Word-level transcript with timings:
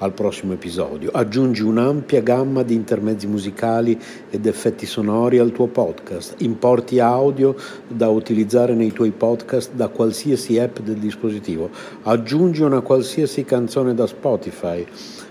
al 0.00 0.12
prossimo 0.12 0.52
episodio. 0.52 1.10
Aggiungi 1.10 1.62
un'ampia 1.62 2.22
gamma 2.22 2.62
di 2.62 2.74
intermezzi 2.74 3.26
musicali 3.26 3.98
ed 4.30 4.46
effetti 4.46 4.86
sonori 4.86 5.38
al 5.38 5.52
tuo 5.52 5.66
podcast. 5.66 6.34
Importi 6.38 7.00
audio 7.00 7.54
da 7.86 8.08
utilizzare 8.08 8.74
nei 8.74 8.92
tuoi 8.92 9.10
podcast 9.10 9.72
da 9.72 9.88
qualsiasi 9.88 10.58
app 10.58 10.78
del 10.78 10.96
dispositivo. 10.96 11.70
Aggiungi 12.02 12.62
una 12.62 12.80
qualsiasi 12.80 13.44
canzone 13.44 13.94
da 13.94 14.06
Spotify 14.06 14.86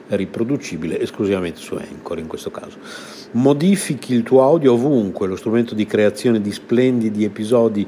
riproducibile 0.09 0.99
esclusivamente 0.99 1.59
su 1.59 1.75
Anchor 1.75 2.19
in 2.19 2.27
questo 2.27 2.49
caso. 2.49 2.77
Modifichi 3.31 4.13
il 4.13 4.23
tuo 4.23 4.43
audio 4.43 4.73
ovunque, 4.73 5.27
lo 5.27 5.35
strumento 5.35 5.75
di 5.75 5.85
creazione 5.85 6.41
di 6.41 6.51
splendidi 6.51 7.23
episodi 7.23 7.87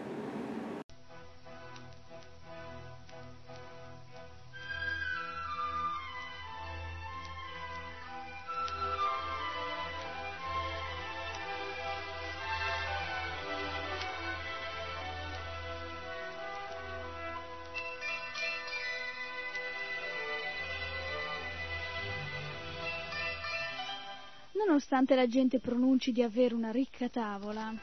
nonostante 24.65 25.15
la 25.15 25.27
gente 25.27 25.59
pronunci 25.59 26.11
di 26.11 26.21
avere 26.21 26.53
una 26.53 26.71
ricca 26.71 27.09
tavola 27.09 27.73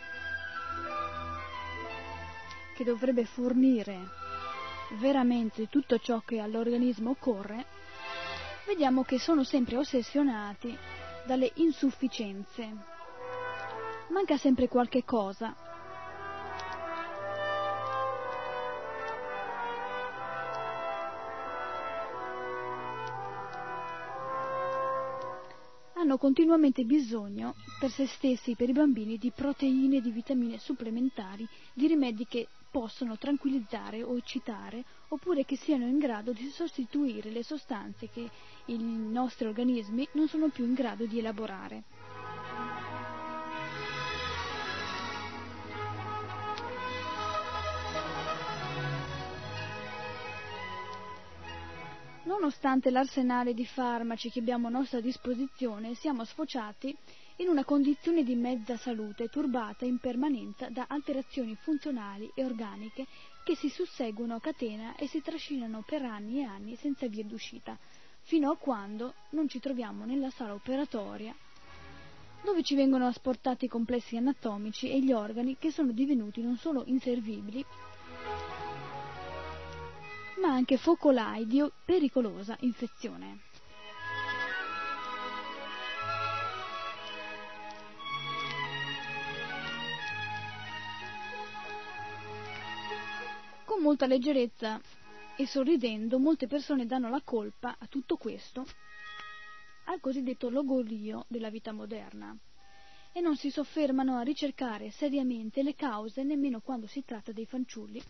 che 2.74 2.84
dovrebbe 2.84 3.24
fornire 3.24 3.98
veramente 5.00 5.68
tutto 5.68 5.98
ciò 5.98 6.20
che 6.20 6.38
all'organismo 6.38 7.10
occorre, 7.10 7.66
vediamo 8.66 9.02
che 9.02 9.18
sono 9.18 9.44
sempre 9.44 9.76
ossessionati 9.76 10.76
dalle 11.26 11.50
insufficienze. 11.56 12.96
Manca 14.10 14.38
sempre 14.38 14.68
qualche 14.68 15.04
cosa 15.04 15.67
hanno 26.08 26.16
continuamente 26.16 26.84
bisogno 26.84 27.54
per 27.78 27.90
se 27.90 28.06
stessi 28.06 28.52
e 28.52 28.56
per 28.56 28.70
i 28.70 28.72
bambini 28.72 29.18
di 29.18 29.30
proteine, 29.30 30.00
di 30.00 30.10
vitamine 30.10 30.56
supplementari, 30.56 31.46
di 31.74 31.86
rimedi 31.86 32.24
che 32.26 32.48
possono 32.70 33.18
tranquillizzare 33.18 34.02
o 34.02 34.16
eccitare, 34.16 34.82
oppure 35.08 35.44
che 35.44 35.56
siano 35.56 35.86
in 35.86 35.98
grado 35.98 36.32
di 36.32 36.48
sostituire 36.48 37.30
le 37.30 37.42
sostanze 37.42 38.08
che 38.08 38.30
i 38.66 38.78
nostri 38.78 39.46
organismi 39.46 40.08
non 40.12 40.28
sono 40.28 40.48
più 40.48 40.64
in 40.64 40.72
grado 40.72 41.04
di 41.04 41.18
elaborare. 41.18 41.82
Nonostante 52.40 52.90
l'arsenale 52.90 53.52
di 53.52 53.66
farmaci 53.66 54.30
che 54.30 54.38
abbiamo 54.38 54.68
a 54.68 54.70
nostra 54.70 55.00
disposizione, 55.00 55.94
siamo 55.96 56.24
sfociati 56.24 56.96
in 57.38 57.48
una 57.48 57.64
condizione 57.64 58.22
di 58.22 58.36
mezza 58.36 58.76
salute 58.76 59.28
turbata 59.28 59.84
in 59.84 59.98
permanenza 59.98 60.68
da 60.68 60.84
alterazioni 60.88 61.56
funzionali 61.56 62.30
e 62.34 62.44
organiche 62.44 63.08
che 63.42 63.56
si 63.56 63.68
susseguono 63.68 64.36
a 64.36 64.40
catena 64.40 64.94
e 64.94 65.08
si 65.08 65.20
trascinano 65.20 65.82
per 65.82 66.02
anni 66.02 66.38
e 66.38 66.44
anni 66.44 66.76
senza 66.76 67.08
via 67.08 67.24
d'uscita, 67.24 67.76
fino 68.20 68.52
a 68.52 68.56
quando 68.56 69.16
non 69.30 69.48
ci 69.48 69.58
troviamo 69.58 70.04
nella 70.04 70.30
sala 70.30 70.54
operatoria 70.54 71.36
dove 72.44 72.62
ci 72.62 72.76
vengono 72.76 73.06
asportati 73.08 73.64
i 73.64 73.68
complessi 73.68 74.16
anatomici 74.16 74.88
e 74.88 75.02
gli 75.02 75.10
organi 75.10 75.56
che 75.58 75.72
sono 75.72 75.90
divenuti 75.90 76.40
non 76.40 76.56
solo 76.56 76.84
inservibili, 76.86 77.64
ma 80.40 80.52
anche 80.52 80.76
focolai 80.76 81.46
di 81.46 81.64
pericolosa 81.84 82.56
infezione. 82.60 83.40
Con 93.64 93.82
molta 93.82 94.06
leggerezza 94.06 94.80
e 95.36 95.46
sorridendo 95.46 96.18
molte 96.18 96.46
persone 96.46 96.86
danno 96.86 97.08
la 97.08 97.20
colpa 97.22 97.76
a 97.78 97.86
tutto 97.86 98.16
questo 98.16 98.66
al 99.84 100.00
cosiddetto 100.00 100.50
logorio 100.50 101.24
della 101.28 101.48
vita 101.48 101.72
moderna 101.72 102.36
e 103.12 103.20
non 103.20 103.36
si 103.36 103.50
soffermano 103.50 104.16
a 104.16 104.22
ricercare 104.22 104.90
seriamente 104.90 105.62
le 105.62 105.74
cause 105.74 106.22
nemmeno 106.22 106.60
quando 106.60 106.86
si 106.86 107.04
tratta 107.04 107.32
dei 107.32 107.46
fanciulli 107.46 108.02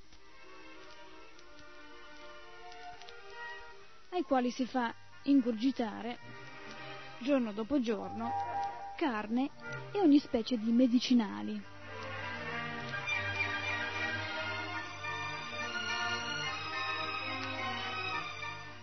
ai 4.10 4.22
quali 4.22 4.50
si 4.50 4.66
fa 4.66 4.92
ingurgitare 5.24 6.18
giorno 7.18 7.52
dopo 7.52 7.80
giorno 7.80 8.30
carne 8.96 9.50
e 9.92 10.00
ogni 10.00 10.18
specie 10.18 10.58
di 10.58 10.72
medicinali. 10.72 11.60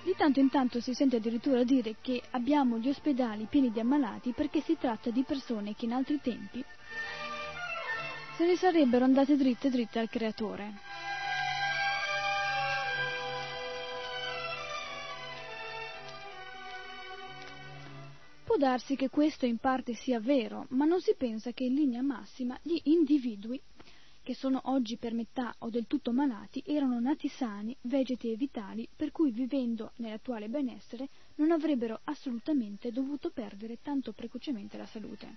Di 0.04 0.14
tanto 0.16 0.40
in 0.40 0.50
tanto 0.50 0.80
si 0.80 0.94
sente 0.94 1.18
addirittura 1.18 1.64
dire 1.64 1.96
che 2.00 2.22
abbiamo 2.32 2.78
gli 2.78 2.88
ospedali 2.90 3.48
pieni 3.50 3.72
di 3.72 3.80
ammalati 3.80 4.32
perché 4.32 4.62
si 4.62 4.78
tratta 4.78 5.10
di 5.10 5.24
persone 5.24 5.74
che 5.76 5.86
in 5.86 5.94
altri 5.94 6.22
tempi 6.22 6.64
se 8.38 8.46
ne 8.46 8.58
sarebbero 8.58 9.06
andate 9.06 9.38
dritte 9.38 9.70
dritte 9.70 10.00
al 10.00 10.10
creatore. 10.10 10.85
Può 18.56 18.66
darsi 18.66 18.96
che 18.96 19.10
questo 19.10 19.46
in 19.46 19.58
parte 19.58 19.94
sia 19.96 20.22
vero, 20.22 20.66
ma 20.70 20.86
non 20.86 21.02
si 21.02 21.14
pensa 21.18 21.52
che 21.52 21.66
in 21.66 21.74
linea 21.74 22.02
massima 22.02 22.58
gli 22.62 22.80
individui 22.84 23.62
che 24.24 24.34
sono 24.34 24.62
oggi 24.68 24.96
per 24.96 25.14
metà 25.14 25.54
o 25.60 25.70
del 25.70 25.88
tutto 25.88 26.14
malati 26.14 26.64
erano 26.66 26.98
nati 27.02 27.28
sani, 27.28 27.76
vegeti 27.82 28.32
e 28.32 28.38
vitali, 28.38 28.88
per 28.96 29.12
cui 29.12 29.32
vivendo 29.32 29.92
nell'attuale 29.98 30.48
benessere 30.48 31.10
non 31.36 31.52
avrebbero 31.52 32.00
assolutamente 32.06 32.94
dovuto 32.94 33.30
perdere 33.30 33.82
tanto 33.82 34.14
precocemente 34.14 34.78
la 34.78 34.86
salute. 34.86 35.36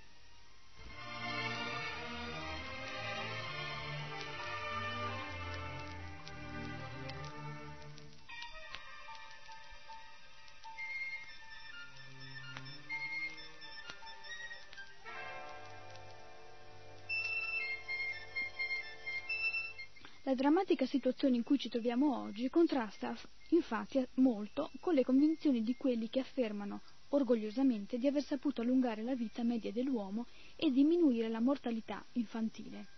La 20.29 20.35
drammatica 20.35 20.85
situazione 20.85 21.37
in 21.37 21.43
cui 21.43 21.57
ci 21.57 21.71
troviamo 21.71 22.21
oggi 22.21 22.51
contrasta 22.51 23.17
infatti 23.49 24.07
molto 24.17 24.71
con 24.79 24.93
le 24.93 25.03
convinzioni 25.03 25.63
di 25.63 25.75
quelli 25.75 26.11
che 26.11 26.21
affermano 26.21 26.83
orgogliosamente 27.09 27.97
di 27.97 28.07
aver 28.07 28.23
saputo 28.23 28.61
allungare 28.61 29.03
la 29.03 29.15
vita 29.15 29.43
media 29.43 29.73
dell'uomo 29.73 30.27
e 30.55 30.71
diminuire 30.71 31.31
la 31.31 31.41
mortalità 31.41 32.05
infantile. 32.13 32.89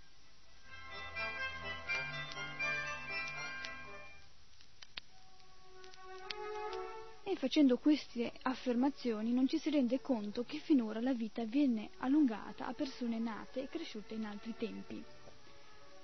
E 7.23 7.37
facendo 7.37 7.79
queste 7.79 8.33
affermazioni 8.43 9.33
non 9.33 9.47
ci 9.47 9.59
si 9.59 9.71
rende 9.71 10.01
conto 10.01 10.43
che 10.43 10.59
finora 10.59 11.01
la 11.01 11.15
vita 11.15 11.45
viene 11.45 11.91
allungata 11.99 12.67
a 12.67 12.73
persone 12.73 13.21
nate 13.21 13.63
e 13.63 13.69
cresciute 13.69 14.15
in 14.15 14.25
altri 14.25 14.53
tempi 14.59 15.05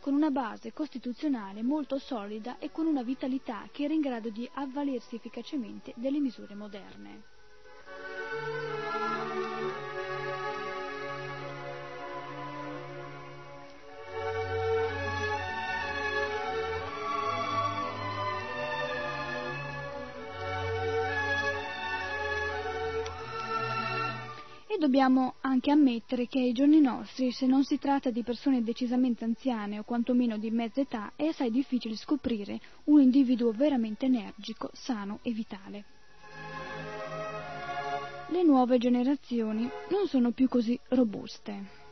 con 0.06 0.14
una 0.14 0.30
base 0.30 0.72
costituzionale 0.72 1.64
molto 1.64 1.98
solida 1.98 2.60
e 2.60 2.70
con 2.70 2.86
una 2.86 3.02
vitalità 3.02 3.68
che 3.72 3.82
era 3.82 3.92
in 3.92 4.00
grado 4.00 4.30
di 4.30 4.48
avvalersi 4.54 5.16
efficacemente 5.16 5.94
delle 5.96 6.20
misure 6.20 6.54
moderne. 6.54 7.24
E 24.76 24.78
dobbiamo 24.78 25.36
anche 25.40 25.70
ammettere 25.70 26.26
che 26.26 26.38
ai 26.38 26.52
giorni 26.52 26.82
nostri, 26.82 27.32
se 27.32 27.46
non 27.46 27.64
si 27.64 27.78
tratta 27.78 28.10
di 28.10 28.22
persone 28.22 28.62
decisamente 28.62 29.24
anziane 29.24 29.78
o 29.78 29.84
quantomeno 29.84 30.36
di 30.36 30.50
mezza 30.50 30.82
età, 30.82 31.12
è 31.16 31.28
assai 31.28 31.50
difficile 31.50 31.96
scoprire 31.96 32.60
un 32.84 33.00
individuo 33.00 33.52
veramente 33.52 34.04
energico, 34.04 34.68
sano 34.74 35.20
e 35.22 35.30
vitale. 35.30 35.84
Le 38.28 38.42
nuove 38.42 38.76
generazioni 38.76 39.66
non 39.88 40.08
sono 40.08 40.32
più 40.32 40.46
così 40.46 40.78
robuste. 40.88 41.85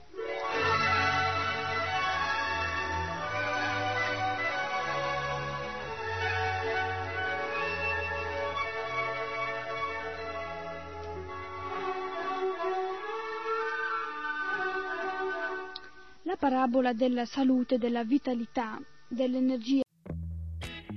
La 16.34 16.36
parabola 16.36 16.92
della 16.92 17.24
salute, 17.26 17.78
della 17.78 18.02
vitalità, 18.02 18.80
dell'energia. 19.08 19.82